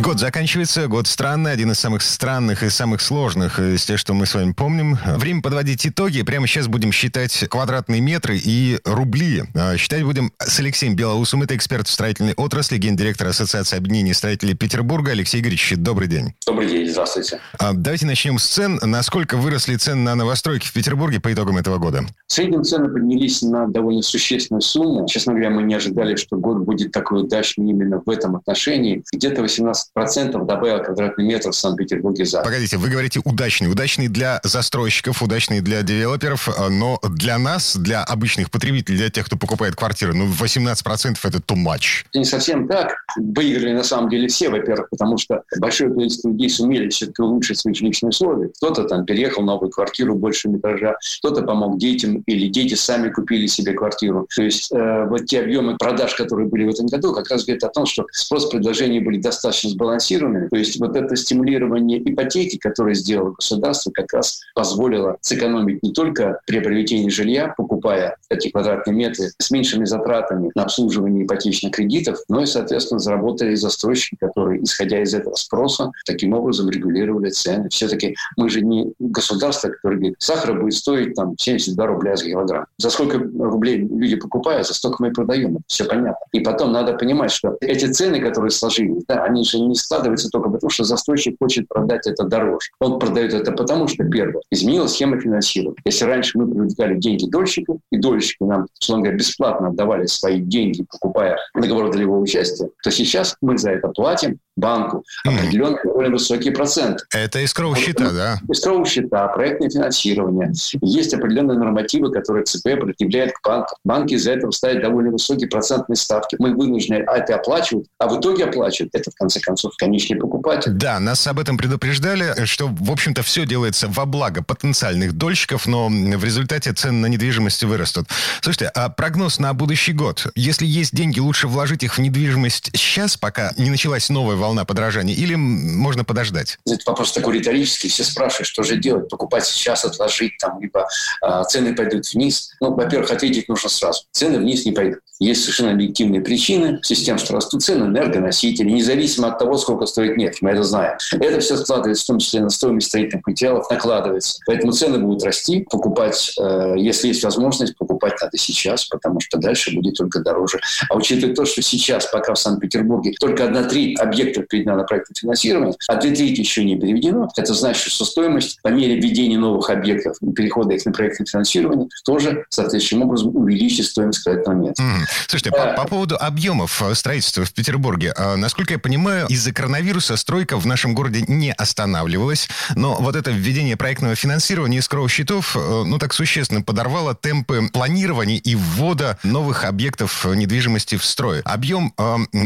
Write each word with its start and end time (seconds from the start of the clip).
Год 0.00 0.20
заканчивается, 0.20 0.86
год 0.86 1.08
странный, 1.08 1.52
один 1.52 1.72
из 1.72 1.78
самых 1.80 2.02
странных 2.02 2.62
и 2.62 2.70
самых 2.70 3.00
сложных 3.00 3.58
из 3.58 3.84
тех, 3.84 3.98
что 3.98 4.14
мы 4.14 4.26
с 4.26 4.34
вами 4.34 4.52
помним. 4.52 4.96
Время 5.16 5.42
подводить 5.42 5.86
итоги. 5.86 6.22
Прямо 6.22 6.46
сейчас 6.46 6.68
будем 6.68 6.92
считать 6.92 7.46
квадратные 7.50 8.00
метры 8.00 8.38
и 8.42 8.78
рубли. 8.84 9.42
А, 9.54 9.76
считать 9.76 10.04
будем 10.04 10.32
с 10.38 10.60
Алексеем 10.60 10.94
Белоусом. 10.94 11.42
Это 11.42 11.56
эксперт 11.56 11.88
в 11.88 11.90
строительной 11.90 12.34
отрасли, 12.34 12.78
гендиректор 12.78 13.26
Ассоциации 13.26 13.76
объединений 13.76 14.14
строителей 14.14 14.54
Петербурга. 14.54 15.10
Алексей 15.10 15.40
Игоревич, 15.40 15.74
добрый 15.76 16.06
день. 16.06 16.32
Добрый 16.46 16.68
день, 16.68 16.88
здравствуйте. 16.88 17.40
А, 17.58 17.72
давайте 17.72 18.06
начнем 18.06 18.38
с 18.38 18.46
цен. 18.46 18.78
Насколько 18.80 19.36
выросли 19.36 19.74
цены 19.76 20.02
на 20.02 20.14
новостройки 20.14 20.66
в 20.66 20.72
Петербурге 20.72 21.18
по 21.18 21.32
итогам 21.32 21.58
этого 21.58 21.78
года? 21.78 22.06
В 22.28 22.32
среднем 22.32 22.62
цены 22.62 22.88
поднялись 22.88 23.42
на 23.42 23.66
довольно 23.66 24.02
существенную 24.02 24.62
сумму. 24.62 25.06
Честно 25.08 25.32
говоря, 25.32 25.50
мы 25.50 25.64
не 25.64 25.74
ожидали, 25.74 26.14
что 26.14 26.36
год 26.36 26.58
будет 26.58 26.92
такой 26.92 27.22
удачный 27.22 27.68
именно 27.70 28.00
в 28.04 28.08
этом 28.08 28.36
отношении. 28.36 29.02
Где-то 29.12 29.42
18 29.42 29.87
процентов 29.92 30.46
добавил 30.46 30.82
квадратный 30.82 31.24
метр 31.24 31.50
в 31.50 31.54
Санкт-Петербурге 31.54 32.24
за. 32.24 32.42
Погодите, 32.42 32.76
вы 32.76 32.88
говорите 32.88 33.20
удачный. 33.24 33.70
Удачный 33.70 34.08
для 34.08 34.40
застройщиков, 34.42 35.22
удачный 35.22 35.60
для 35.60 35.82
девелоперов, 35.82 36.48
а, 36.48 36.68
но 36.68 36.98
для 37.10 37.38
нас, 37.38 37.76
для 37.76 38.02
обычных 38.04 38.50
потребителей, 38.50 38.98
для 38.98 39.10
тех, 39.10 39.26
кто 39.26 39.36
покупает 39.36 39.76
квартиры, 39.76 40.14
ну, 40.14 40.26
18% 40.26 41.18
это 41.24 41.38
too 41.38 41.56
much. 41.56 42.06
Не 42.14 42.24
совсем 42.24 42.68
так. 42.68 42.96
Выиграли 43.16 43.72
на 43.72 43.82
самом 43.82 44.10
деле 44.10 44.28
все, 44.28 44.48
во-первых, 44.48 44.90
потому 44.90 45.18
что 45.18 45.42
большое 45.58 45.92
количество 45.92 46.28
людей 46.28 46.50
сумели 46.50 46.88
все-таки 46.88 47.22
улучшить 47.22 47.58
свои 47.58 47.74
жилищные 47.74 48.10
условия. 48.10 48.48
Кто-то 48.56 48.84
там 48.84 49.04
переехал 49.04 49.42
в 49.42 49.46
новую 49.46 49.70
квартиру 49.70 50.14
больше 50.14 50.48
метража, 50.48 50.96
кто-то 51.20 51.42
помог 51.42 51.78
детям, 51.78 52.22
или 52.26 52.48
дети 52.48 52.74
сами 52.74 53.10
купили 53.10 53.46
себе 53.46 53.72
квартиру. 53.72 54.26
То 54.34 54.42
есть 54.42 54.72
э, 54.72 55.06
вот 55.08 55.26
те 55.26 55.40
объемы 55.40 55.76
продаж, 55.76 56.14
которые 56.14 56.48
были 56.48 56.64
в 56.64 56.70
этом 56.70 56.86
году, 56.86 57.12
как 57.12 57.30
раз 57.30 57.44
говорят 57.44 57.64
о 57.64 57.68
том, 57.68 57.86
что 57.86 58.06
спрос-предложения 58.12 59.00
были 59.00 59.18
достаточно 59.18 59.70
сбалансированы. 59.78 60.48
То 60.48 60.56
есть 60.56 60.78
вот 60.80 60.96
это 60.96 61.14
стимулирование 61.16 61.98
ипотеки, 62.04 62.58
которое 62.58 62.94
сделало 62.94 63.30
государство, 63.30 63.90
как 63.92 64.12
раз 64.12 64.40
позволило 64.54 65.16
сэкономить 65.20 65.82
не 65.82 65.92
только 65.92 66.40
при 66.46 66.58
приобретении 66.58 67.08
жилья, 67.08 67.54
покупая 67.56 68.16
эти 68.28 68.50
квадратные 68.50 68.94
метры 68.94 69.30
с 69.38 69.50
меньшими 69.50 69.84
затратами 69.84 70.50
на 70.54 70.64
обслуживание 70.64 71.24
ипотечных 71.24 71.72
кредитов, 71.72 72.18
но 72.28 72.42
и, 72.42 72.46
соответственно, 72.46 72.98
заработали 72.98 73.54
застройщики, 73.54 74.16
которые, 74.20 74.62
исходя 74.62 75.00
из 75.00 75.14
этого 75.14 75.34
спроса, 75.36 75.92
таким 76.04 76.32
образом 76.34 76.68
регулировали 76.68 77.30
цены. 77.30 77.68
Все-таки 77.70 78.16
мы 78.36 78.48
же 78.48 78.60
не 78.60 78.92
государство, 78.98 79.68
которое 79.68 79.96
говорит, 79.96 80.16
сахар 80.18 80.60
будет 80.60 80.74
стоить 80.74 81.14
там 81.14 81.34
72 81.38 81.86
рубля 81.86 82.16
за 82.16 82.26
килограмм. 82.26 82.66
За 82.78 82.90
сколько 82.90 83.18
рублей 83.18 83.78
люди 83.78 84.16
покупают, 84.16 84.66
за 84.66 84.74
столько 84.74 84.96
мы 85.00 85.08
и 85.08 85.12
продаем. 85.12 85.58
Все 85.66 85.84
понятно. 85.84 86.26
И 86.32 86.40
потом 86.40 86.72
надо 86.72 86.94
понимать, 86.94 87.30
что 87.30 87.56
эти 87.60 87.86
цены, 87.86 88.20
которые 88.20 88.50
сложились, 88.50 89.04
да, 89.06 89.24
они 89.24 89.44
же 89.44 89.58
не 89.60 89.67
складываются 89.74 90.28
только 90.30 90.50
потому, 90.50 90.70
что 90.70 90.84
застройщик 90.84 91.36
хочет 91.40 91.68
продать 91.68 92.06
это 92.06 92.24
дороже. 92.24 92.70
Он 92.80 92.98
продает 92.98 93.34
это 93.34 93.52
потому, 93.52 93.88
что, 93.88 94.04
первое, 94.04 94.42
изменилась 94.50 94.92
схема 94.92 95.20
финансирования. 95.20 95.78
Если 95.84 96.04
раньше 96.04 96.38
мы 96.38 96.46
привлекали 96.46 96.96
деньги 96.96 97.28
дольщиков, 97.28 97.78
и 97.90 97.98
дольщики 97.98 98.42
нам, 98.42 98.66
условно 98.80 99.04
говоря, 99.04 99.18
бесплатно 99.18 99.68
отдавали 99.68 100.06
свои 100.06 100.40
деньги, 100.40 100.84
покупая 100.90 101.38
договор 101.54 101.90
долевого 101.90 102.20
участия, 102.20 102.70
то 102.82 102.90
сейчас 102.90 103.36
мы 103.40 103.58
за 103.58 103.70
это 103.70 103.88
платим 103.88 104.38
банку 104.58 105.04
определенный 105.24 105.78
довольно 105.84 106.12
высокий 106.12 106.50
процент. 106.50 107.06
Это 107.10 107.40
искровые 107.40 107.82
счета, 107.82 108.10
да? 108.10 108.40
Искровые 108.50 108.86
счета, 108.86 109.28
проектное 109.28 109.70
финансирование. 109.70 110.52
Есть 110.82 111.14
определенные 111.14 111.58
нормативы, 111.58 112.12
которые 112.12 112.44
ЦП 112.44 112.64
предъявляет 112.80 113.32
к 113.32 113.46
банку. 113.46 113.76
Банки 113.84 114.14
из-за 114.14 114.32
этого 114.32 114.50
ставят 114.50 114.82
довольно 114.82 115.12
высокие 115.12 115.48
процентные 115.48 115.96
ставки. 115.96 116.36
Мы 116.38 116.54
вынуждены 116.54 117.04
это 117.06 117.36
оплачивать, 117.36 117.86
а 117.98 118.08
в 118.08 118.18
итоге 118.18 118.44
оплачивают 118.44 118.94
это, 118.94 119.10
в 119.10 119.14
конце 119.14 119.40
концов, 119.40 119.72
конечный 119.76 120.16
покупатель. 120.16 120.72
Да, 120.72 120.98
нас 120.98 121.26
об 121.26 121.38
этом 121.38 121.56
предупреждали, 121.56 122.44
что, 122.44 122.68
в 122.68 122.90
общем-то, 122.90 123.22
все 123.22 123.46
делается 123.46 123.88
во 123.88 124.06
благо 124.06 124.42
потенциальных 124.42 125.12
дольщиков, 125.12 125.66
но 125.66 125.88
в 125.88 126.24
результате 126.24 126.72
цены 126.72 126.98
на 126.98 127.06
недвижимость 127.06 127.62
вырастут. 127.62 128.08
Слушайте, 128.40 128.66
а 128.74 128.88
прогноз 128.88 129.38
на 129.38 129.54
будущий 129.54 129.92
год? 129.92 130.26
Если 130.34 130.66
есть 130.66 130.94
деньги, 130.94 131.20
лучше 131.20 131.46
вложить 131.46 131.84
их 131.84 131.96
в 131.96 132.00
недвижимость 132.00 132.70
сейчас, 132.74 133.16
пока 133.16 133.52
не 133.56 133.70
началась 133.70 134.08
новая 134.08 134.36
волна 134.36 134.47
подражания, 134.64 135.14
или 135.14 135.34
можно 135.34 136.04
подождать? 136.04 136.58
Это 136.66 136.78
вопрос 136.86 137.12
такой 137.12 137.38
риторический. 137.38 137.88
Все 137.88 138.04
спрашивают, 138.04 138.48
что 138.48 138.62
же 138.62 138.76
делать? 138.76 139.08
Покупать 139.08 139.46
сейчас, 139.46 139.84
отложить, 139.84 140.36
там, 140.38 140.60
либо 140.60 140.86
э, 141.26 141.42
цены 141.48 141.74
пойдут 141.74 142.06
вниз. 142.12 142.50
Ну, 142.60 142.74
во-первых, 142.74 143.10
ответить 143.10 143.48
нужно 143.48 143.68
сразу. 143.68 144.02
Цены 144.12 144.38
вниз 144.38 144.64
не 144.64 144.72
пойдут. 144.72 145.00
Есть 145.20 145.42
совершенно 145.42 145.72
объективные 145.72 146.20
причины 146.20 146.78
с 146.82 147.02
тем, 147.02 147.18
что 147.18 147.34
растут 147.34 147.62
цены 147.62 147.86
энергоносители, 147.86 148.70
независимо 148.70 149.28
от 149.28 149.38
того, 149.38 149.58
сколько 149.58 149.86
стоит 149.86 150.16
нефть, 150.16 150.42
мы 150.42 150.50
это 150.50 150.62
знаем. 150.62 150.96
Это 151.12 151.40
все 151.40 151.56
складывается 151.56 152.04
в 152.04 152.06
том 152.06 152.18
числе 152.20 152.40
на 152.40 152.50
стоимость 152.50 152.88
строительных 152.88 153.26
материалов, 153.26 153.68
накладывается. 153.68 154.38
Поэтому 154.46 154.72
цены 154.72 154.98
будут 154.98 155.24
расти. 155.24 155.66
Покупать, 155.68 156.34
э, 156.40 156.74
если 156.76 157.08
есть 157.08 157.24
возможность, 157.24 157.76
покупать 157.76 158.14
надо 158.20 158.36
сейчас, 158.36 158.84
потому 158.84 159.20
что 159.20 159.38
дальше 159.38 159.74
будет 159.74 159.96
только 159.96 160.20
дороже. 160.20 160.60
А 160.88 160.96
учитывая 160.96 161.34
то, 161.34 161.44
что 161.44 161.62
сейчас, 161.62 162.06
пока 162.06 162.34
в 162.34 162.38
Санкт-Петербурге 162.38 163.14
только 163.18 163.44
одна 163.44 163.64
треть 163.64 163.98
объектов 163.98 164.37
переведена 164.42 164.76
на 164.76 164.84
проектное 164.84 165.14
финансирование, 165.18 165.74
а 165.88 165.96
две 165.96 166.14
трети 166.14 166.40
еще 166.40 166.64
не 166.64 166.78
переведено, 166.78 167.28
это 167.36 167.54
значит, 167.54 167.92
что 167.92 168.04
стоимость 168.04 168.60
по 168.62 168.68
мере 168.68 168.96
введения 168.96 169.38
новых 169.38 169.70
объектов 169.70 170.16
и 170.20 170.32
перехода 170.32 170.74
их 170.74 170.84
на 170.84 170.92
проектное 170.92 171.26
финансирование 171.26 171.88
тоже 172.04 172.44
соответствующим 172.50 173.02
образом 173.02 173.34
увеличит 173.36 173.86
стоимость 173.86 174.24
кредитного 174.24 174.56
места. 174.56 174.82
Mm. 174.82 174.98
Слушайте, 175.26 175.50
по, 175.50 175.74
по 175.74 175.84
поводу 175.86 176.16
объемов 176.18 176.82
э, 176.82 176.94
строительства 176.94 177.44
в 177.44 177.52
Петербурге, 177.52 178.12
э, 178.16 178.36
насколько 178.36 178.74
я 178.74 178.78
понимаю, 178.78 179.26
из-за 179.28 179.52
коронавируса 179.52 180.16
стройка 180.16 180.58
в 180.58 180.66
нашем 180.66 180.94
городе 180.94 181.24
не 181.26 181.52
останавливалась, 181.52 182.48
но 182.74 182.96
вот 182.96 183.16
это 183.16 183.30
введение 183.30 183.76
проектного 183.76 184.14
финансирования 184.14 184.78
из 184.78 184.88
счетов, 185.10 185.56
э, 185.56 185.82
ну 185.84 185.98
так 185.98 186.12
существенно 186.12 186.62
подорвало 186.62 187.14
темпы 187.14 187.68
планирования 187.72 188.38
и 188.38 188.54
ввода 188.54 189.18
новых 189.22 189.64
объектов 189.64 190.24
недвижимости 190.24 190.96
в 190.96 191.04
строй. 191.04 191.40
Объем, 191.42 191.94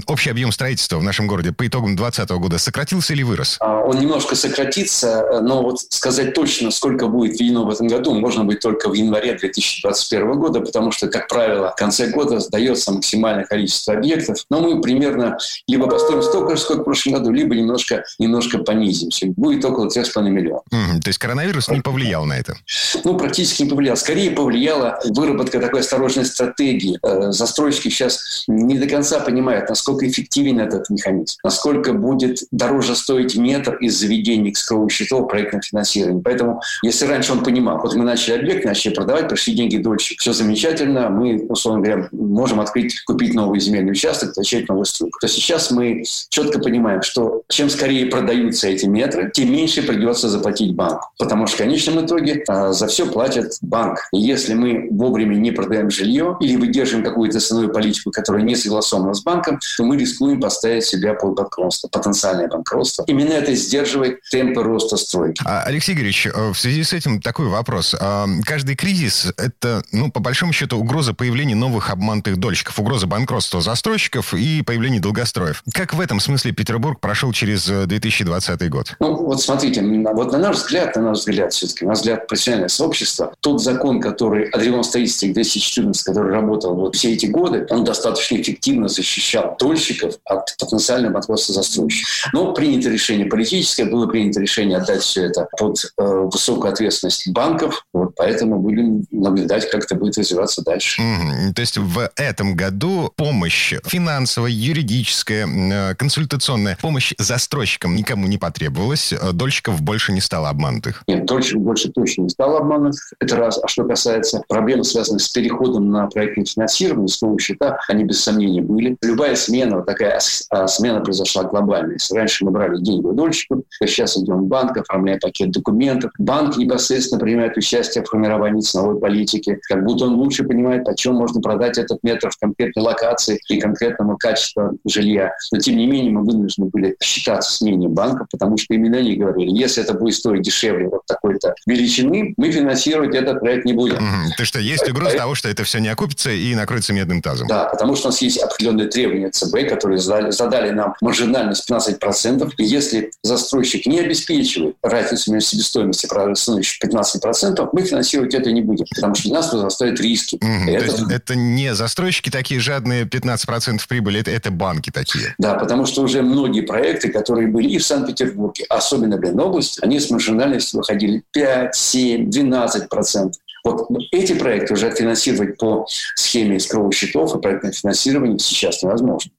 общий 0.06 0.30
объем 0.30 0.52
строительства 0.52 0.98
в 0.98 1.02
нашем 1.02 1.26
городе 1.26 1.52
по 1.52 1.66
итогам 1.66 1.81
2020 1.88 2.30
года 2.30 2.58
сократился 2.58 3.12
или 3.12 3.22
вырос? 3.22 3.56
А, 3.60 3.80
он 3.80 3.98
немножко 3.98 4.34
сократится, 4.34 5.40
но 5.42 5.62
вот 5.62 5.80
сказать 5.80 6.34
точно, 6.34 6.70
сколько 6.70 7.06
будет 7.06 7.38
введено 7.38 7.64
в 7.64 7.70
этом 7.70 7.88
году, 7.88 8.14
можно 8.14 8.44
будет 8.44 8.60
только 8.60 8.88
в 8.88 8.94
январе 8.94 9.34
2021 9.34 10.32
года, 10.38 10.60
потому 10.60 10.92
что, 10.92 11.08
как 11.08 11.28
правило, 11.28 11.70
в 11.70 11.76
конце 11.76 12.08
года 12.08 12.40
сдается 12.40 12.92
максимальное 12.92 13.44
количество 13.44 13.94
объектов, 13.94 14.44
но 14.50 14.60
мы 14.60 14.80
примерно 14.80 15.38
либо 15.66 15.88
построим 15.88 16.22
столько 16.22 16.56
же, 16.56 16.62
сколько 16.62 16.82
в 16.82 16.84
прошлом 16.84 17.14
году, 17.14 17.30
либо 17.30 17.54
немножко, 17.54 18.04
немножко 18.18 18.58
понизимся. 18.58 19.26
Будет 19.26 19.64
около 19.64 19.88
3,5 19.88 20.22
миллионов. 20.28 20.62
Mm, 20.72 21.00
то 21.00 21.08
есть 21.08 21.18
коронавирус 21.18 21.68
не 21.68 21.80
повлиял 21.80 22.24
на 22.24 22.34
это? 22.34 22.56
Ну, 23.04 23.16
практически 23.16 23.62
не 23.62 23.70
повлиял. 23.70 23.96
Скорее 23.96 24.30
повлияла 24.30 25.00
выработка 25.04 25.60
такой 25.60 25.80
осторожной 25.80 26.24
стратегии. 26.24 26.98
Э, 27.02 27.32
застройщики 27.32 27.88
сейчас 27.88 28.44
не 28.46 28.78
до 28.78 28.86
конца 28.86 29.20
понимают, 29.20 29.68
насколько 29.68 30.08
эффективен 30.08 30.60
этот 30.60 30.90
механизм, 30.90 31.38
насколько 31.42 31.71
будет 31.92 32.38
дороже 32.50 32.94
стоить 32.94 33.36
метр 33.36 33.76
из 33.76 33.98
заведений 33.98 34.52
к 34.52 34.90
счетов 34.90 35.28
проектного 35.28 35.62
финансирования. 35.62 36.22
Поэтому, 36.22 36.60
если 36.82 37.06
раньше 37.06 37.32
он 37.32 37.42
понимал, 37.42 37.78
вот 37.82 37.94
мы 37.94 38.04
начали 38.04 38.38
объект, 38.38 38.64
начали 38.64 38.94
продавать, 38.94 39.28
пришли 39.28 39.54
деньги 39.54 39.76
дольше, 39.76 40.14
все 40.18 40.32
замечательно, 40.32 41.08
мы, 41.08 41.46
условно 41.48 41.82
говоря, 41.82 42.08
можем 42.12 42.60
открыть, 42.60 43.00
купить 43.04 43.34
новый 43.34 43.60
земельный 43.60 43.92
участок, 43.92 44.36
начать 44.36 44.68
новую 44.68 44.84
стройку. 44.84 45.18
То 45.20 45.28
сейчас 45.28 45.70
мы 45.70 46.04
четко 46.28 46.58
понимаем, 46.58 47.02
что 47.02 47.42
чем 47.48 47.70
скорее 47.70 48.06
продаются 48.06 48.68
эти 48.68 48.86
метры, 48.86 49.30
тем 49.32 49.52
меньше 49.52 49.82
придется 49.82 50.28
заплатить 50.28 50.74
банку. 50.74 51.08
Потому 51.18 51.46
что 51.46 51.56
в 51.56 51.58
конечном 51.58 52.04
итоге 52.04 52.44
а, 52.48 52.72
за 52.72 52.86
все 52.86 53.06
платит 53.06 53.58
банк. 53.62 53.98
И 54.12 54.18
если 54.18 54.54
мы 54.54 54.88
вовремя 54.90 55.34
не 55.34 55.50
продаем 55.50 55.90
жилье 55.90 56.36
или 56.40 56.56
выдерживаем 56.56 57.04
какую-то 57.04 57.40
ценовую 57.40 57.72
политику, 57.72 58.10
которая 58.10 58.42
не 58.42 58.56
согласована 58.56 59.14
с 59.14 59.22
банком, 59.22 59.58
то 59.76 59.84
мы 59.84 59.96
рискуем 59.96 60.40
поставить 60.40 60.84
себя 60.84 61.14
под 61.14 61.38
банкротство, 61.52 61.88
потенциальное 61.88 62.48
банкротство. 62.48 63.04
Именно 63.06 63.32
это 63.32 63.54
сдерживает 63.54 64.20
темпы 64.30 64.62
роста 64.62 64.96
стройки. 64.96 65.42
А, 65.44 65.62
Алексей 65.64 65.94
Игоревич, 65.94 66.26
э, 66.26 66.50
в 66.50 66.58
связи 66.58 66.82
с 66.82 66.92
этим 66.92 67.20
такой 67.20 67.48
вопрос. 67.48 67.94
А, 67.98 68.26
каждый 68.44 68.76
кризис– 68.76 69.32
это, 69.36 69.82
ну, 69.92 70.10
по 70.10 70.20
большому 70.20 70.52
счету, 70.52 70.78
угроза 70.78 71.14
появления 71.14 71.54
новых 71.54 71.90
обманутых 71.90 72.38
дольщиков, 72.38 72.78
угроза 72.78 73.06
банкротства 73.06 73.60
застройщиков 73.60 74.34
и 74.34 74.62
появления 74.62 75.00
долгостроев. 75.00 75.62
Как 75.74 75.94
в 75.94 76.00
этом 76.00 76.20
смысле 76.20 76.52
Петербург 76.52 77.00
прошел 77.00 77.32
через 77.32 77.66
2020 77.66 78.70
год? 78.70 78.94
Ну, 79.00 79.14
вот 79.14 79.42
смотрите, 79.42 79.82
вот 79.82 80.32
на 80.32 80.38
наш 80.38 80.56
взгляд, 80.56 80.96
на 80.96 81.02
наш 81.02 81.18
взгляд 81.18 81.52
все-таки, 81.52 81.84
на 81.84 81.90
наш 81.90 81.98
взгляд 81.98 82.26
профессиональное 82.26 82.68
сообщество, 82.68 83.34
тот 83.40 83.62
закон, 83.62 84.00
который 84.00 84.50
древнем 84.50 84.82
строительстве 84.84 85.32
214, 85.32 86.02
который 86.04 86.32
работал 86.32 86.74
вот 86.74 86.96
все 86.96 87.12
эти 87.12 87.26
годы, 87.26 87.66
он 87.70 87.84
достаточно 87.84 88.36
эффективно 88.36 88.88
защищал 88.88 89.56
дольщиков 89.58 90.14
от 90.24 90.56
потенциального 90.58 91.14
банкротства 91.14 91.41
застройщиков. 91.46 92.30
Но 92.32 92.52
принято 92.52 92.88
решение 92.88 93.26
политическое, 93.26 93.84
было 93.84 94.06
принято 94.06 94.40
решение 94.40 94.78
отдать 94.78 95.02
все 95.02 95.24
это 95.24 95.48
под 95.58 95.78
э, 95.98 96.28
высокую 96.32 96.72
ответственность 96.72 97.28
банков, 97.28 97.84
вот, 97.92 98.14
поэтому 98.16 98.58
будем 98.58 99.04
наблюдать, 99.10 99.70
как 99.70 99.84
это 99.84 99.94
будет 99.94 100.18
развиваться 100.18 100.62
дальше. 100.62 101.00
Mm-hmm. 101.00 101.54
То 101.54 101.60
есть 101.60 101.78
в 101.78 102.10
этом 102.16 102.54
году 102.54 103.12
помощь 103.16 103.74
финансовая, 103.84 104.50
юридическая, 104.50 105.46
э, 105.46 105.94
консультационная 105.94 106.76
помощь 106.80 107.14
застройщикам 107.18 107.96
никому 107.96 108.26
не 108.26 108.38
потребовалась, 108.38 109.12
э, 109.12 109.32
дольщиков 109.32 109.80
больше 109.80 110.12
не 110.12 110.20
стало 110.20 110.50
обманутых? 110.50 111.02
Нет, 111.06 111.24
дольщиков 111.24 111.62
больше 111.62 111.90
точно 111.90 112.22
не 112.22 112.28
стало 112.28 112.58
обманутых, 112.58 113.12
это 113.18 113.36
раз. 113.36 113.58
А 113.62 113.68
что 113.68 113.84
касается 113.84 114.42
проблем, 114.48 114.84
связанных 114.84 115.22
с 115.22 115.28
переходом 115.28 115.90
на 115.90 116.06
проектное 116.08 116.44
финансирование, 116.44 117.08
с 117.08 117.20
счета, 117.38 117.78
они 117.88 118.04
без 118.04 118.22
сомнения 118.22 118.60
были. 118.60 118.96
Любая 119.02 119.36
смена, 119.36 119.76
вот 119.76 119.86
такая 119.86 120.20
а, 120.50 120.66
смена 120.66 121.00
произошла 121.00 121.31
глобальная. 121.42 121.94
Если 121.94 122.16
раньше 122.16 122.44
мы 122.44 122.50
брали 122.50 122.78
деньги 122.80 123.06
у 123.06 123.12
дольщиков, 123.12 123.62
то 123.78 123.86
сейчас 123.86 124.16
идем 124.16 124.42
в 124.42 124.46
банк, 124.46 124.76
оформляем 124.76 125.20
пакет 125.20 125.50
документов. 125.50 126.12
Банк 126.18 126.56
непосредственно 126.56 127.20
принимает 127.20 127.56
участие 127.56 128.04
в 128.04 128.08
формировании 128.08 128.60
ценовой 128.60 129.00
политики, 129.00 129.58
как 129.68 129.84
будто 129.84 130.04
он 130.04 130.14
лучше 130.14 130.44
понимает, 130.44 130.84
почем 130.84 131.14
можно 131.14 131.40
продать 131.40 131.78
этот 131.78 132.02
метр 132.02 132.30
в 132.30 132.38
конкретной 132.38 132.82
локации 132.82 133.40
и 133.48 133.60
конкретному 133.60 134.16
качеству 134.16 134.78
жилья. 134.86 135.32
Но 135.52 135.58
тем 135.58 135.76
не 135.76 135.86
менее 135.86 136.12
мы 136.12 136.24
вынуждены 136.24 136.68
были 136.68 136.96
считаться 137.02 137.52
с 137.52 137.60
мнением 137.60 137.92
банка, 137.92 138.26
потому 138.30 138.56
что 138.58 138.74
именно 138.74 138.98
они 138.98 139.16
говорили, 139.16 139.50
если 139.50 139.82
это 139.82 139.94
будет 139.94 140.14
стоить 140.14 140.42
дешевле 140.42 140.88
вот 140.88 141.02
такой-то 141.06 141.54
величины, 141.66 142.34
мы 142.36 142.50
финансировать 142.50 143.14
этот 143.14 143.40
проект 143.40 143.64
не 143.64 143.72
будем. 143.72 143.96
Угу. 143.96 144.34
То 144.36 144.44
что 144.44 144.58
есть 144.58 144.88
угроза 144.88 145.16
того, 145.16 145.34
что 145.34 145.48
это 145.48 145.64
все 145.64 145.78
не 145.78 145.88
окупится 145.88 146.30
и 146.30 146.54
накроется 146.54 146.92
медным 146.92 147.22
тазом. 147.22 147.46
Да, 147.48 147.66
потому 147.66 147.96
что 147.96 148.08
у 148.08 148.10
нас 148.10 148.22
есть 148.22 148.38
определенные 148.38 148.88
требования 148.88 149.30
ЦБ, 149.30 149.68
которые 149.68 149.98
задали, 149.98 150.30
задали 150.30 150.70
нам 150.70 150.94
маржинальность 151.22 151.68
15%. 151.70 152.52
И 152.58 152.64
если 152.64 153.10
застройщик 153.22 153.86
не 153.86 154.00
обеспечивает 154.00 154.76
разницу 154.82 155.32
между 155.32 155.50
себестоимостью 155.50 156.10
и 156.10 156.34
ценой 156.34 156.62
15%, 156.62 157.68
мы 157.72 157.82
финансировать 157.82 158.34
это 158.34 158.50
не 158.52 158.62
будем, 158.62 158.86
потому 158.94 159.14
что 159.14 159.32
нас 159.32 159.52
возрастают 159.52 160.00
риски. 160.00 160.36
Угу. 160.36 160.70
Это... 160.70 161.12
Это 161.12 161.34
не 161.34 161.74
застройщики 161.74 162.30
такие 162.30 162.60
жадные 162.60 163.04
15% 163.04 163.80
прибыли, 163.88 164.20
это, 164.20 164.30
это 164.30 164.50
банки 164.50 164.90
такие. 164.90 165.34
Да, 165.38 165.54
потому 165.54 165.86
что 165.86 166.02
уже 166.02 166.22
многие 166.22 166.62
проекты, 166.62 167.10
которые 167.10 167.48
были 167.48 167.68
и 167.68 167.78
в 167.78 167.84
Санкт-Петербурге, 167.84 168.64
особенно 168.68 169.16
в 169.16 169.22
Ленобласти, 169.22 169.80
они 169.82 170.00
с 170.00 170.10
маржинальностью 170.10 170.78
выходили 170.78 171.22
5, 171.32 171.74
7, 171.74 172.30
12%. 172.30 173.32
Вот 173.64 173.88
эти 174.10 174.32
проекты 174.34 174.74
уже 174.74 174.90
финансировать 174.90 175.56
по 175.56 175.86
схеме 176.16 176.56
искровых 176.56 176.94
счетов 176.94 177.36
и 177.36 177.40
проектное 177.40 177.72
финансирование 177.72 178.38
сейчас 178.38 178.82
невозможно. 178.82 179.30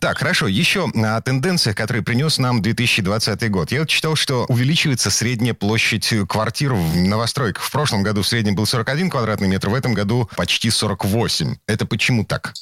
Так, 0.00 0.18
хорошо. 0.18 0.46
Еще 0.46 0.90
о 0.94 1.20
тенденциях, 1.20 1.76
которые 1.76 2.02
принес 2.02 2.38
нам 2.38 2.62
2020 2.62 3.50
год. 3.50 3.72
Я 3.72 3.80
вот 3.80 3.88
читал, 3.88 4.16
что 4.16 4.44
увеличивается 4.48 5.10
средняя 5.10 5.54
площадь 5.54 6.12
квартир 6.28 6.74
в 6.74 6.96
новостройках. 6.96 7.64
В 7.64 7.70
прошлом 7.70 8.02
году 8.02 8.22
в 8.22 8.28
среднем 8.28 8.54
был 8.54 8.66
41 8.66 9.10
квадратный 9.10 9.48
метр, 9.48 9.68
в 9.68 9.74
этом 9.74 9.94
году 9.94 10.28
почти 10.36 10.70
48. 10.70 11.56
Это 11.66 11.86
почему 11.86 12.24
так? 12.24 12.54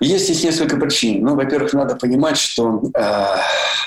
Есть 0.00 0.24
здесь 0.24 0.44
несколько 0.44 0.76
причин. 0.76 1.24
Ну, 1.24 1.34
во-первых, 1.34 1.72
надо 1.72 1.96
понимать, 1.96 2.36
что 2.36 2.82
э, 2.94 3.24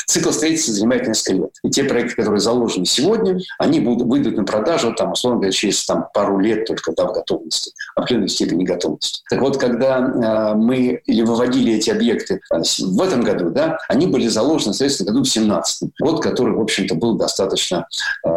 цикл 0.06 0.32
строительства 0.32 0.74
занимает 0.74 1.08
несколько 1.08 1.34
лет. 1.34 1.52
И 1.64 1.70
те 1.70 1.84
проекты, 1.84 2.16
которые 2.16 2.40
заложены 2.40 2.86
сегодня, 2.86 3.40
они 3.60 3.80
будут, 3.80 4.08
выйдут 4.08 4.38
на 4.38 4.44
продажу, 4.44 4.94
там, 4.94 5.12
условно 5.12 5.40
говоря, 5.40 5.52
через 5.52 5.86
там, 5.86 6.08
пару 6.14 6.40
лет 6.40 6.66
только 6.66 6.94
да, 6.94 7.06
в 7.06 7.14
готовности, 7.14 7.72
определенной 7.96 8.30
степени 8.30 8.64
готовности. 8.64 9.22
Так 9.30 9.42
вот, 9.42 9.58
когда 9.58 10.00
э, 10.00 10.56
мы 10.56 11.02
или 11.06 11.22
выводили 11.22 11.74
эти 11.74 11.90
объекты 11.90 12.08
объекты 12.08 12.42
в 12.50 13.02
этом 13.02 13.24
году, 13.24 13.50
да, 13.50 13.78
они 13.90 14.08
были 14.08 14.28
заложены, 14.28 14.74
соответственно, 14.74 15.12
году 15.12 15.24
в 15.24 15.30
17 15.30 15.90
Год, 16.00 16.24
который, 16.24 16.54
в 16.54 16.62
общем-то, 16.62 16.96
был 16.96 17.16
достаточно 17.16 17.88
э, 18.26 18.30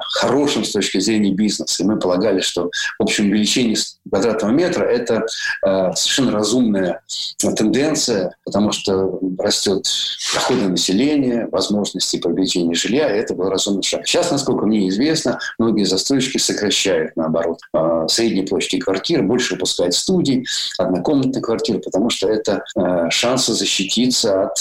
хорошим 0.00 0.64
с 0.64 0.72
точки 0.72 0.98
зрения 0.98 1.32
бизнеса. 1.32 1.82
И 1.82 1.86
мы 1.86 1.98
полагали, 1.98 2.40
что, 2.40 2.70
в 2.98 3.02
общем, 3.02 3.26
увеличение 3.26 3.76
квадратного 4.08 4.52
метра– 4.52 4.84
это 4.84 5.26
э, 5.64 5.92
совершенно 5.94 6.32
разумная 6.32 7.02
тенденция, 7.38 8.34
потому 8.44 8.72
что 8.72 9.18
растет 9.38 9.86
доходы 10.34 10.68
населения, 10.68 11.48
возможности 11.50 12.18
приобретения 12.18 12.74
жилья, 12.74 13.14
и 13.14 13.18
это 13.18 13.34
был 13.34 13.48
разумный 13.48 13.82
шаг. 13.82 14.06
Сейчас, 14.06 14.30
насколько 14.30 14.66
мне 14.66 14.88
известно, 14.88 15.38
многие 15.58 15.84
застройщики 15.84 16.38
сокращают, 16.38 17.16
наоборот, 17.16 17.60
э, 17.74 18.06
средние 18.08 18.46
площади 18.46 18.78
квартир, 18.78 19.22
больше 19.22 19.54
выпускают 19.54 19.94
студий, 19.94 20.46
однокомнатные 20.78 21.42
квартиры, 21.42 21.78
потому 21.78 22.10
что 22.10 22.28
это 22.28 22.64
э, 22.76 23.10
шансы 23.10 23.52
защититься 23.54 24.44
от 24.44 24.58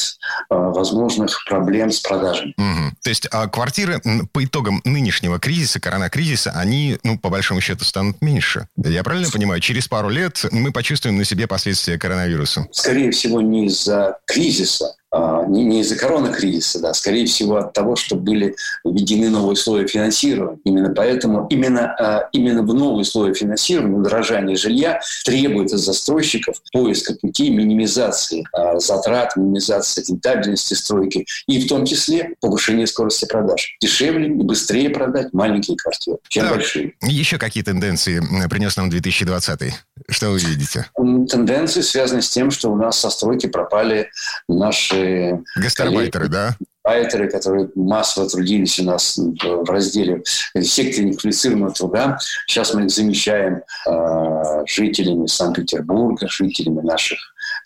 э, 0.50 0.56
возможных 0.56 1.44
проблем 1.46 1.92
с 1.92 2.00
продажами. 2.00 2.54
Угу. 2.58 2.96
То 3.04 3.10
есть 3.10 3.28
а 3.32 3.48
квартиры 3.48 4.02
по 4.32 4.44
итогам 4.44 4.82
нынешнего 4.84 5.40
кризиса, 5.40 5.80
коронакризиса, 5.80 6.52
они, 6.52 6.98
ну, 7.04 7.18
по 7.18 7.30
большому 7.30 7.62
счету, 7.62 7.84
станут 7.84 8.22
меньше. 8.22 8.68
Я 8.78 9.04
правильно 9.04 9.30
понимаю? 9.30 9.62
Через 9.62 9.88
пару 9.88 10.10
лет 10.10 10.46
мы 10.52 10.72
почувствуем 10.72 11.18
на 11.18 11.26
себе 11.26 11.48
последствия 11.48 11.98
коронавируса. 11.98 12.37
Скорее 12.72 13.12
всего, 13.12 13.42
не 13.42 13.68
из-за 13.68 14.20
кризиса, 14.26 14.96
а, 15.10 15.46
не, 15.46 15.64
не 15.64 15.82
из-за 15.82 15.96
коронакризиса, 15.96 16.80
да, 16.80 16.94
скорее 16.94 17.26
всего 17.28 17.58
от 17.58 17.72
того, 17.72 17.96
что 17.96 18.16
были 18.16 18.56
введены 18.84 19.30
новые 19.30 19.54
условия 19.54 19.88
финансирования. 19.88 20.60
Именно 20.66 20.94
поэтому, 20.94 21.48
именно, 21.50 21.96
а, 21.96 22.30
именно 22.34 22.62
в 22.62 22.74
новые 22.74 23.02
условия 23.02 23.34
финансирования, 23.34 23.96
удорожание 23.96 24.58
жилья 24.58 25.00
требует 25.24 25.72
от 25.72 25.80
застройщиков 25.80 26.58
поиска 26.74 27.16
путей 27.16 27.52
минимизации 27.52 28.46
а, 28.52 28.80
затрат, 28.80 29.38
минимизации 29.38 30.04
рентабельности 30.10 30.74
стройки 30.74 31.26
и 31.48 31.62
в 31.62 31.70
том 31.70 31.86
числе 31.86 32.36
повышение 32.42 32.86
скорости 32.86 33.26
продаж. 33.26 33.78
Дешевле 33.82 34.28
и 34.28 34.32
быстрее 34.32 34.90
продать 34.90 35.32
маленькие 35.32 35.78
квартиры, 35.78 36.18
чем 36.28 36.44
да. 36.44 36.56
большие. 36.56 36.96
Еще 37.02 37.38
какие 37.38 37.64
тенденции 37.64 38.22
принес 38.50 38.76
нам 38.76 38.90
2020 38.90 39.74
Что 40.10 40.30
вы 40.30 40.40
видите? 40.40 40.86
Тенденции 40.96 41.82
связаны 41.82 42.22
с 42.22 42.30
тем, 42.30 42.50
что 42.50 42.70
у 42.72 42.76
нас 42.76 43.00
со 43.00 43.10
стройки 43.10 43.48
пропали 43.48 44.10
наши. 44.48 45.44
Гастарбайтеры, 45.58 46.30
да? 46.30 46.56
Гастарбайтеры, 46.86 47.30
которые 47.30 47.70
массово 47.76 48.30
трудились 48.30 48.80
у 48.80 48.86
нас 48.86 49.18
в 49.18 49.70
разделе 49.70 50.24
секторе 50.62 51.10
неквалифицированного 51.10 51.74
труда. 51.74 52.20
Сейчас 52.48 52.74
мы 52.74 52.86
их 52.86 52.92
замещаем 52.92 53.64
э, 53.86 54.64
жителями 54.66 55.28
Санкт-Петербурга, 55.28 56.30
жителями 56.30 56.80
наших 56.82 57.20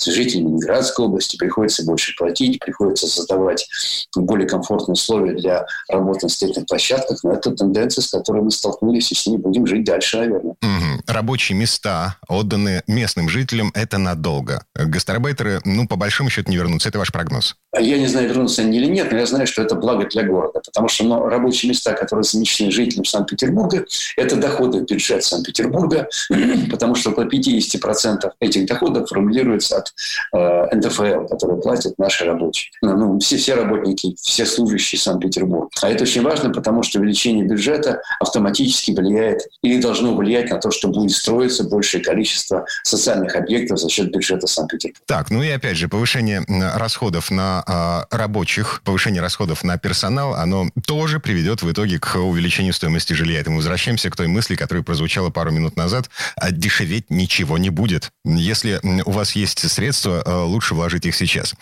жителям 0.10 0.48
Ленинградской 0.48 1.06
области 1.06 1.38
приходится 1.38 1.86
больше 1.86 2.16
платить, 2.18 2.60
приходится 2.60 3.08
создавать 3.08 3.68
более 4.16 4.48
комфортные 4.48 4.94
условия 4.94 5.34
для 5.34 5.66
работы 5.90 6.26
на 6.26 6.30
строительных 6.30 6.68
площадках, 6.68 7.24
но 7.24 7.34
это 7.34 7.52
тенденция, 7.52 8.02
с 8.02 8.10
которой 8.10 8.42
мы 8.42 8.52
столкнулись, 8.52 9.12
и 9.12 9.16
с 9.16 9.28
ней 9.28 9.38
будем 9.38 9.68
жить 9.68 9.84
дальше, 9.84 10.18
наверное. 10.18 10.56
Угу. 10.62 11.04
Рабочие 11.08 11.58
места, 11.58 12.18
отданные 12.28 12.84
местным 12.88 13.30
жителям, 13.30 13.72
это 13.74 13.98
надолго. 13.98 14.64
Гастарбайтеры, 14.76 15.62
ну, 15.66 15.88
по 15.88 15.96
большому 15.96 16.30
счету, 16.30 16.50
не 16.50 16.58
вернутся. 16.58 16.90
Это 16.90 17.00
ваш 17.00 17.12
прогноз? 17.12 17.56
Я 17.80 17.98
не 17.98 18.08
знаю, 18.08 18.28
вернутся 18.28 18.64
они 18.64 18.78
или 18.78 18.88
нет, 18.88 19.12
но 19.12 19.18
я 19.18 19.26
знаю, 19.26 19.48
что 19.48 19.62
это 19.62 19.76
благо 19.76 20.06
для 20.06 20.24
города, 20.24 20.62
потому 20.66 20.88
что 20.90 21.06
ну, 21.06 21.26
рабочие 21.28 21.70
места, 21.70 21.94
которые 21.94 22.24
замещены 22.24 22.72
жителям 22.72 23.06
Санкт-Петербурга, 23.06 23.86
это 24.18 24.36
доходы 24.36 24.80
в 24.80 24.86
бюджет 24.86 25.24
Санкт-Петербурга, 25.24 26.10
потому 26.72 26.96
что 26.96 27.12
около 27.12 27.26
50% 27.26 28.32
этих 28.40 28.66
доходов 28.66 29.08
формулируется 29.10 29.78
от 29.78 29.91
э, 30.34 30.76
НДФЛ, 30.76 31.28
который 31.28 31.62
платят 31.62 31.98
наши 31.98 32.26
рабочие. 32.26 32.72
Ну, 32.82 32.98
ну, 32.98 33.20
все, 33.20 33.38
все 33.38 33.56
работники, 33.56 34.16
все 34.22 34.46
служащие 34.46 35.00
Санкт-Петербурга. 35.00 35.70
А 35.82 35.90
это 35.90 36.04
очень 36.04 36.22
важно, 36.22 36.50
потому 36.52 36.84
что 36.84 37.00
увеличение 37.00 37.46
бюджета 37.46 38.02
автоматически 38.20 38.92
влияет 38.92 39.42
или 39.62 39.82
должно 39.82 40.16
влиять 40.16 40.50
на 40.50 40.60
то, 40.60 40.72
что 40.72 40.88
будет 40.88 41.12
строиться 41.12 41.64
большее 41.64 42.04
количество 42.04 42.66
социальных 42.84 43.36
объектов 43.36 43.80
за 43.80 43.90
счет 43.90 44.12
бюджета 44.12 44.48
Санкт-Петербурга. 44.48 45.02
Так, 45.06 45.30
ну 45.32 45.44
и 45.44 45.50
опять 45.50 45.78
же, 45.78 45.88
повышение 45.88 46.44
расходов 46.76 47.32
на 47.32 47.64
а, 47.68 48.06
рабочих, 48.12 48.82
повышение 48.84 49.22
расходов 49.22 49.64
на 49.64 49.78
персонал, 49.78 50.36
оно 50.36 50.70
тоже 50.86 51.20
приведет 51.20 51.62
в 51.62 51.72
итоге 51.72 52.00
к 52.00 52.16
увеличению 52.16 52.74
стоимости 52.74 53.14
жилья. 53.14 53.40
Это 53.40 53.50
мы 53.50 53.58
возвращаемся 53.58 54.10
к 54.10 54.16
той 54.16 54.28
мысли, 54.28 54.56
которая 54.56 54.84
прозвучала 54.84 55.30
пару 55.30 55.52
минут 55.52 55.76
назад. 55.76 56.10
А 56.36 56.52
дешеветь 56.52 57.10
ничего 57.10 57.58
не 57.58 57.70
будет. 57.70 58.12
Если 58.24 58.80
у 59.06 59.12
вас 59.12 59.36
есть 59.36 59.60
средства, 59.60 59.81
а, 60.26 60.44
лучше 60.46 60.76
вложить 60.76 61.06
их 61.06 61.16
сейчас. 61.16 61.56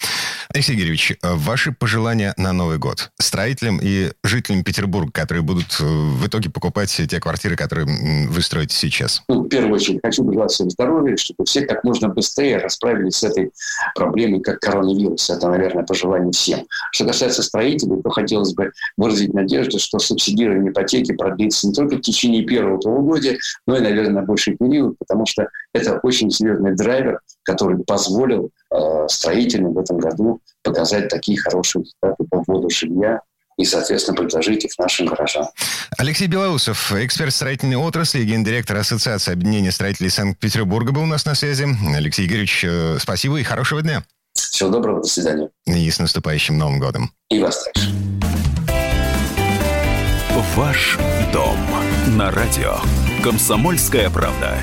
Алексей 0.51 0.75
Игоревич, 0.75 1.15
ваши 1.21 1.71
пожелания 1.71 2.33
на 2.35 2.53
Новый 2.53 2.79
год 2.79 3.11
строителям 3.19 3.79
и 3.83 4.09
жителям 4.23 4.63
Петербурга, 4.63 5.11
которые 5.11 5.43
будут 5.43 5.77
э, 5.79 5.83
в 5.83 6.25
итоге 6.25 6.49
покупать 6.49 6.89
те 6.89 7.19
квартиры, 7.19 7.55
которые 7.55 7.85
вы 8.27 8.41
строите 8.41 8.75
сейчас? 8.75 9.21
Ну, 9.27 9.43
в 9.43 9.47
первую 9.47 9.75
очередь, 9.75 9.99
хочу 10.03 10.25
пожелать 10.25 10.49
всем 10.49 10.71
здоровья, 10.71 11.17
чтобы 11.17 11.45
все 11.45 11.67
как 11.67 11.83
можно 11.83 12.07
быстрее 12.09 12.57
расправились 12.57 13.17
с 13.17 13.23
этой 13.25 13.51
проблемой, 13.93 14.39
как 14.39 14.59
коронавирус. 14.59 15.29
Это, 15.29 15.49
наверное, 15.49 15.83
пожелание 15.83 16.31
всем. 16.31 16.65
Что 16.93 17.05
касается 17.05 17.43
строителей, 17.43 18.01
то 18.01 18.09
хотелось 18.09 18.55
бы 18.55 18.71
выразить 18.97 19.35
надежду, 19.35 19.77
что 19.77 19.99
субсидирование 19.99 20.71
ипотеки 20.71 21.11
продлится 21.11 21.67
не 21.67 21.73
только 21.73 21.97
в 21.97 22.01
течение 22.01 22.43
первого 22.43 22.79
полугодия, 22.79 23.37
но 23.67 23.77
и, 23.77 23.81
наверное, 23.81 24.13
на 24.13 24.21
больший 24.23 24.57
период, 24.57 24.97
потому 24.97 25.27
что 25.27 25.47
это 25.75 25.99
очень 26.01 26.31
серьезный 26.31 26.75
драйвер, 26.75 27.19
который 27.43 27.77
позволил 27.83 28.49
э, 28.68 28.68
строителям 29.07 29.73
в 29.73 29.79
этом 29.79 29.97
году 29.97 30.41
показать 30.63 31.09
такие 31.09 31.39
хорошие 31.39 31.83
результаты 31.83 32.23
по 32.29 32.43
вводу 32.45 32.69
жилья 32.69 33.21
и, 33.57 33.65
соответственно, 33.65 34.15
предложить 34.15 34.63
их 34.63 34.71
нашим 34.77 35.07
горожанам. 35.07 35.49
Алексей 35.97 36.27
Белоусов, 36.27 36.93
эксперт 36.93 37.33
строительной 37.33 37.75
отрасли, 37.75 38.23
гендиректор 38.23 38.77
Ассоциации 38.77 39.33
объединения 39.33 39.71
строителей 39.71 40.09
Санкт-Петербурга 40.09 40.93
был 40.93 41.03
у 41.03 41.07
нас 41.07 41.25
на 41.25 41.35
связи. 41.35 41.65
Алексей 41.93 42.25
Игоревич, 42.25 42.63
э, 42.63 42.97
спасибо 42.99 43.37
и 43.37 43.43
хорошего 43.43 43.81
дня. 43.81 44.03
Всего 44.33 44.69
доброго, 44.69 45.01
до 45.01 45.07
свидания. 45.07 45.49
И 45.65 45.89
с 45.91 45.99
наступающим 45.99 46.57
Новым 46.57 46.79
годом. 46.79 47.11
И 47.29 47.39
вас 47.39 47.63
также. 47.63 47.89
Ваш 50.55 50.97
дом 51.33 51.57
на 52.17 52.31
радио. 52.31 52.77
Комсомольская 53.23 54.09
правда. 54.09 54.57